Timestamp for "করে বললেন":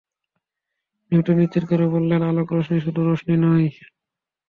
1.69-2.21